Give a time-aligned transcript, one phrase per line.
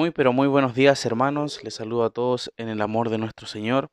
[0.00, 3.46] Muy pero muy buenos días hermanos, les saludo a todos en el amor de nuestro
[3.46, 3.90] Señor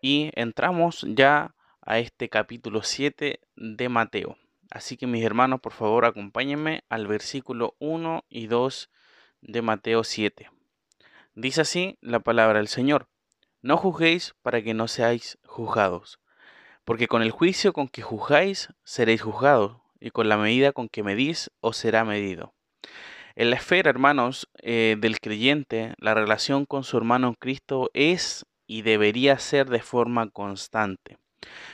[0.00, 4.38] y entramos ya a este capítulo 7 de Mateo.
[4.70, 8.90] Así que mis hermanos, por favor, acompáñenme al versículo 1 y 2
[9.42, 10.48] de Mateo 7.
[11.34, 13.06] Dice así la palabra del Señor.
[13.60, 16.20] No juzguéis para que no seáis juzgados,
[16.86, 21.02] porque con el juicio con que juzgáis seréis juzgados, y con la medida con que
[21.02, 22.54] medís os será medido.
[23.36, 28.46] En la esfera, hermanos, eh, del creyente, la relación con su hermano en Cristo es
[28.68, 31.18] y debería ser de forma constante.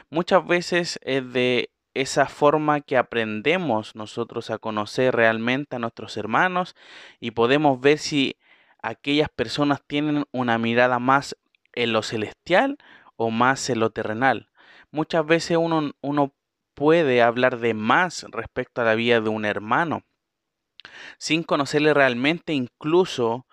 [0.09, 6.75] Muchas veces es de esa forma que aprendemos nosotros a conocer realmente a nuestros hermanos
[7.21, 8.37] y podemos ver si
[8.83, 11.37] aquellas personas tienen una mirada más
[11.75, 12.79] en lo celestial
[13.17, 14.49] o más en lo terrenal.
[14.93, 16.33] Muchas veces uno, uno
[16.73, 20.05] puede hablar de más respecto a la vida de un hermano
[21.19, 23.47] sin conocerle realmente, incluso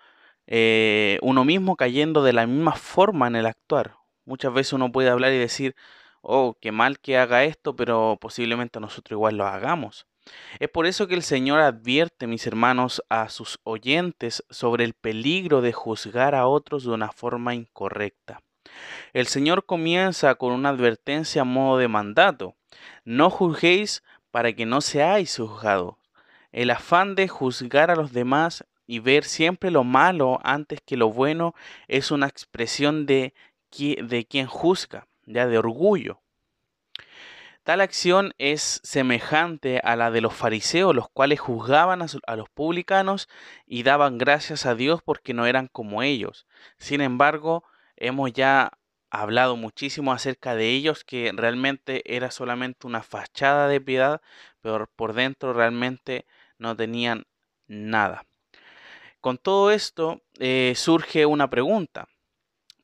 [0.46, 3.96] eh, uno mismo cayendo de la misma forma en el actuar.
[4.24, 5.74] Muchas veces uno puede hablar y decir,
[6.22, 10.06] oh, qué mal que haga esto, pero posiblemente nosotros igual lo hagamos.
[10.58, 15.60] Es por eso que el Señor advierte, mis hermanos, a sus oyentes sobre el peligro
[15.60, 18.42] de juzgar a otros de una forma incorrecta.
[19.12, 22.54] El Señor comienza con una advertencia a modo de mandato.
[23.04, 25.97] No juzguéis para que no seáis juzgados.
[26.52, 31.12] El afán de juzgar a los demás y ver siempre lo malo antes que lo
[31.12, 31.54] bueno
[31.88, 33.34] es una expresión de,
[33.70, 36.20] de quien juzga, ya de orgullo.
[37.68, 43.28] Tal acción es semejante a la de los fariseos, los cuales juzgaban a, los publicanos
[43.66, 46.46] y daban gracias a Dios porque no eran como ellos.
[46.78, 47.64] Sin embargo,
[47.96, 48.72] hemos ya
[49.10, 54.22] hablado muchísimo acerca de ellos, que realmente era solamente una fachada de piedad,
[54.62, 56.24] pero por dentro realmente
[56.58, 57.26] no tenían
[57.66, 58.26] nada.
[59.20, 62.08] Con todo esto eh, surge una pregunta.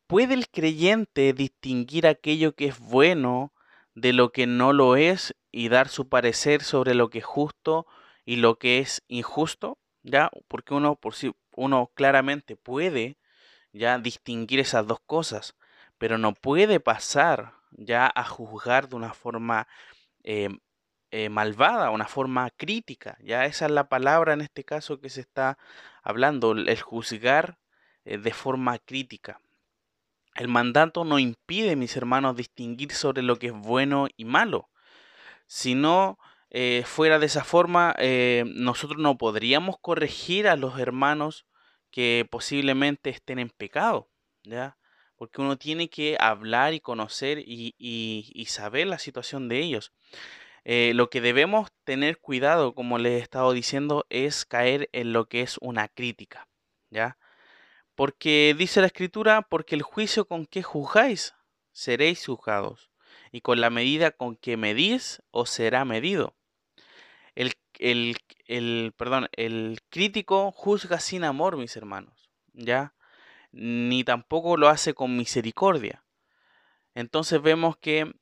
[0.07, 3.53] ¿Puede el creyente distinguir aquello que es bueno
[3.95, 7.87] de lo que no lo es y dar su parecer sobre lo que es justo
[8.25, 9.79] y lo que es injusto?
[10.03, 10.31] ¿Ya?
[10.49, 13.17] Porque uno, por si, uno claramente puede
[13.73, 15.57] ya distinguir esas dos cosas,
[15.99, 19.67] pero no puede pasar ya a juzgar de una forma
[20.23, 20.49] eh,
[21.17, 23.17] eh, malvada, una forma crítica.
[23.23, 25.59] Ya esa es la palabra en este caso que se está
[26.03, 27.61] hablando, el juzgar
[28.05, 29.41] eh, de forma crítica.
[30.35, 34.71] El mandato no impide, mis hermanos, distinguir sobre lo que es bueno y malo.
[35.47, 36.19] Si no
[36.51, 37.95] eh, fuera de esa forma,
[38.47, 41.47] nosotros no podríamos corregir a los hermanos
[41.93, 44.09] que posiblemente estén en pecado,
[44.43, 44.79] ¿ya?
[45.15, 49.93] Porque uno tiene que hablar y conocer y saber la situación de ellos.
[50.65, 55.27] Eh, lo que debemos tener cuidado, como les he estado diciendo, es caer en lo
[55.27, 56.49] que es una crítica,
[56.91, 57.19] ¿ya?
[57.95, 61.35] Porque dice la escritura, porque el juicio con que juzgáis,
[61.73, 62.91] seréis juzgados,
[63.31, 66.35] y con la medida con que medís, os será medido.
[67.35, 68.17] El, el,
[68.47, 72.95] el, perdón, el crítico juzga sin amor, mis hermanos, ¿ya?
[73.53, 76.05] Ni tampoco lo hace con misericordia.
[76.95, 78.13] Entonces vemos que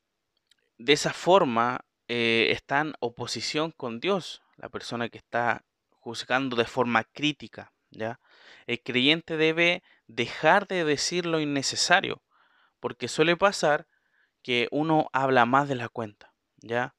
[0.78, 1.84] de esa forma
[2.14, 8.20] eh, está en oposición con Dios, la persona que está juzgando de forma crítica, ¿ya?
[8.66, 12.22] El creyente debe dejar de decir lo innecesario,
[12.80, 13.86] porque suele pasar
[14.42, 16.96] que uno habla más de la cuenta, ¿ya?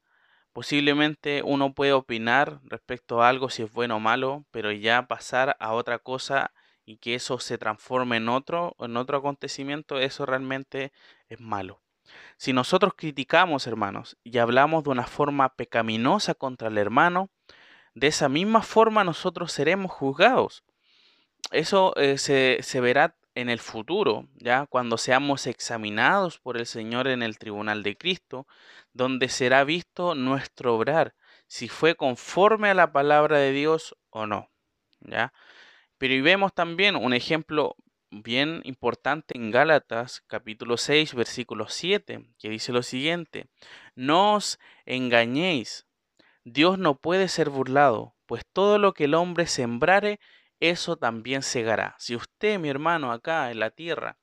[0.52, 5.56] Posiblemente uno puede opinar respecto a algo si es bueno o malo, pero ya pasar
[5.60, 6.52] a otra cosa
[6.84, 10.92] y que eso se transforme en otro, en otro acontecimiento, eso realmente
[11.28, 11.83] es malo.
[12.36, 17.30] Si nosotros criticamos, hermanos, y hablamos de una forma pecaminosa contra el hermano,
[17.94, 20.64] de esa misma forma nosotros seremos juzgados.
[21.50, 27.22] Eso eh, se, verá en el futuro, ya cuando seamos examinados por el Señor en
[27.22, 28.46] el tribunal de Cristo,
[28.92, 31.14] donde será visto nuestro obrar,
[31.46, 34.50] si fue conforme a la palabra de Dios o no,
[35.00, 35.32] ya.
[35.98, 37.76] Pero vemos también un ejemplo
[38.22, 43.48] bien importante en Gálatas capítulo 6 versículo 7, que dice lo siguiente,
[43.94, 45.86] no os engañéis,
[46.44, 50.20] Dios no puede ser burlado, pues todo lo que el hombre sembrare,
[50.60, 51.96] eso también segará.
[51.98, 54.18] Si usted, mi hermano, acá en la tierra,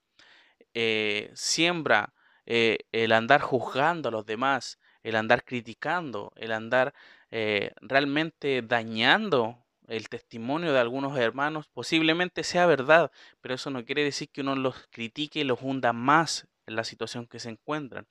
[0.73, 2.13] eh, siembra
[2.45, 6.93] eh, el andar juzgando a los demás, el andar criticando, el andar
[7.31, 13.11] eh, realmente dañando el testimonio de algunos hermanos posiblemente sea verdad,
[13.41, 16.83] pero eso no quiere decir que uno los critique y los hunda más en la
[16.83, 18.07] situación que se encuentran,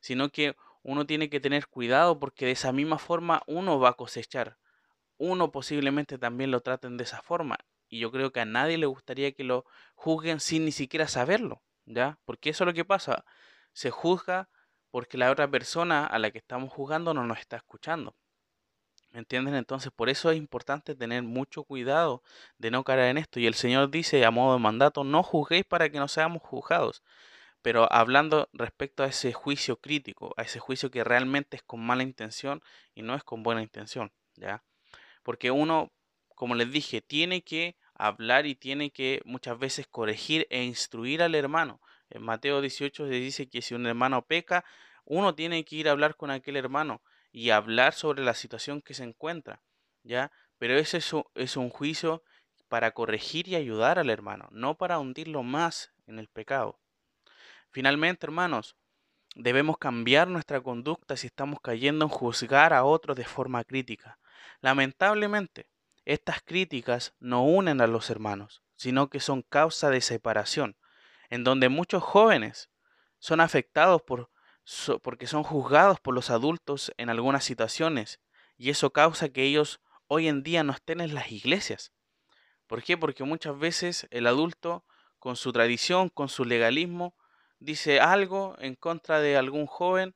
[0.00, 3.94] sino que uno tiene que tener cuidado porque de esa misma forma uno va a
[3.94, 4.58] cosechar.
[5.18, 8.86] Uno posiblemente también lo traten de esa forma y yo creo que a nadie le
[8.86, 9.64] gustaría que lo
[9.94, 12.18] juzguen sin ni siquiera saberlo, ¿ya?
[12.24, 13.24] Porque eso es lo que pasa,
[13.72, 14.48] se juzga
[14.90, 18.16] porque la otra persona a la que estamos juzgando no nos está escuchando.
[19.16, 19.54] ¿Me entienden?
[19.54, 22.22] Entonces, por eso es importante tener mucho cuidado
[22.58, 23.40] de no caer en esto.
[23.40, 27.02] Y el Señor dice a modo de mandato, no juzguéis para que no seamos juzgados.
[27.62, 32.02] Pero hablando respecto a ese juicio crítico, a ese juicio que realmente es con mala
[32.02, 32.62] intención
[32.94, 34.62] y no es con buena intención, ¿ya?
[35.22, 35.92] Porque uno,
[36.34, 41.34] como les dije, tiene que hablar y tiene que muchas veces corregir e instruir al
[41.34, 41.80] hermano.
[42.10, 44.62] En Mateo 18 se dice que si un hermano peca,
[45.06, 47.00] uno tiene que ir a hablar con aquel hermano
[47.36, 49.60] y hablar sobre la situación que se encuentra,
[50.02, 50.32] ¿ya?
[50.56, 52.22] Pero ese es un, es un juicio
[52.66, 56.80] para corregir y ayudar al hermano, no para hundirlo más en el pecado.
[57.68, 58.74] Finalmente, hermanos,
[59.34, 64.18] debemos cambiar nuestra conducta si estamos cayendo en juzgar a otros de forma crítica.
[64.62, 65.68] Lamentablemente,
[66.06, 70.78] estas críticas no unen a los hermanos, sino que son causa de separación,
[71.28, 72.70] en donde muchos jóvenes
[73.18, 74.30] son afectados por,
[75.02, 78.20] porque son juzgados por los adultos en algunas situaciones,
[78.56, 81.92] y eso causa que ellos hoy en día no estén en las iglesias.
[82.66, 82.96] ¿Por qué?
[82.96, 84.84] Porque muchas veces el adulto,
[85.18, 87.14] con su tradición, con su legalismo,
[87.58, 90.14] dice algo en contra de algún joven,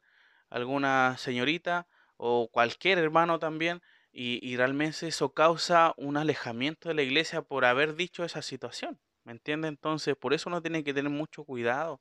[0.49, 1.87] alguna señorita
[2.17, 3.81] o cualquier hermano también,
[4.13, 8.99] y, realmente eso causa un alejamiento de la iglesia por haber dicho esa situación.
[9.23, 9.69] ¿Me entiende?
[9.69, 12.01] Entonces, por eso uno tiene que tener mucho cuidado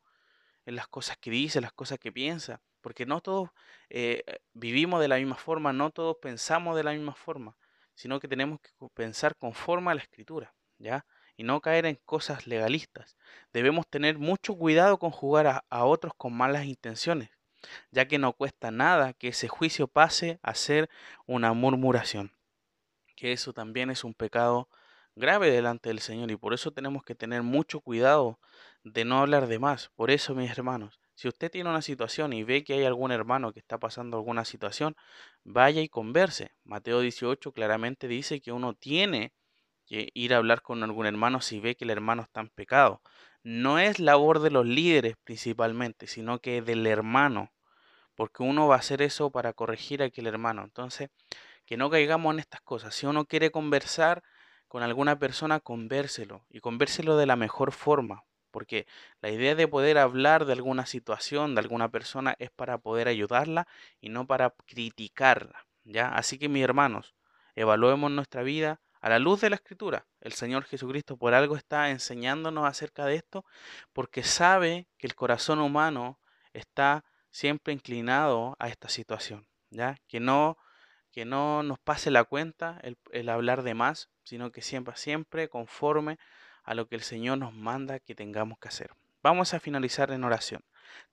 [0.69, 3.49] en las cosas que dice, las cosas que piensa, porque no todos
[3.89, 4.23] eh,
[4.53, 7.57] vivimos de la misma forma, no todos pensamos de la misma forma,
[7.95, 11.05] sino que tenemos que pensar conforme a la escritura, ¿ya?
[11.35, 13.17] y no caer en cosas legalistas.
[13.51, 17.31] Debemos tener mucho cuidado con jugar a, otros con malas intenciones,
[17.89, 20.87] ya que no cuesta nada que ese juicio pase a ser
[21.25, 22.31] una murmuración,
[23.15, 24.69] que eso también es un pecado
[25.15, 28.39] grave delante del Señor y por eso tenemos que tener mucho cuidado
[28.83, 29.89] de no hablar de más.
[29.95, 33.51] Por eso, mis hermanos, si usted tiene una situación y ve que hay algún hermano
[33.51, 34.95] que está pasando alguna situación,
[35.43, 36.51] vaya y converse.
[36.63, 39.33] Mateo 18 claramente dice que uno tiene
[39.85, 43.01] que ir a hablar con algún hermano si ve que el hermano está en pecado.
[43.43, 47.51] No es labor de los líderes principalmente, sino que del hermano,
[48.15, 50.63] porque uno va a hacer eso para corregir a aquel hermano.
[50.63, 51.09] Entonces,
[51.65, 52.95] que no caigamos en estas cosas.
[52.95, 54.23] Si uno quiere conversar
[54.67, 58.87] con alguna persona, convérselo y convérselo de la mejor forma, porque
[59.21, 63.67] la idea de poder hablar de alguna situación, de alguna persona, es para poder ayudarla
[64.01, 65.65] y no para criticarla.
[65.83, 66.09] ¿ya?
[66.15, 67.15] Así que mis hermanos,
[67.55, 70.05] evaluemos nuestra vida, a la luz de la escritura.
[70.21, 73.45] El Señor Jesucristo por algo está enseñándonos acerca de esto,
[73.93, 76.19] porque sabe que el corazón humano
[76.53, 79.97] está siempre inclinado a esta situación, ¿ya?
[80.07, 80.57] Que no,
[81.11, 85.47] que no nos pase la cuenta el, el hablar de más, sino que siempre, siempre
[85.47, 86.17] conforme
[86.69, 88.91] a lo que el Señor nos manda que tengamos que hacer.
[89.23, 90.63] Vamos a finalizar en oración.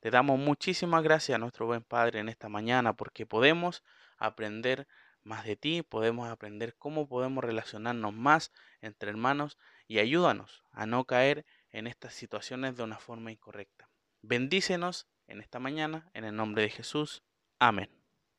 [0.00, 3.82] Te damos muchísimas gracias a nuestro buen Padre en esta mañana porque podemos
[4.18, 4.86] aprender
[5.22, 9.56] más de ti, podemos aprender cómo podemos relacionarnos más entre hermanos
[9.88, 13.88] y ayúdanos a no caer en estas situaciones de una forma incorrecta.
[14.20, 17.22] Bendícenos en esta mañana, en el nombre de Jesús.
[17.58, 17.88] Amén.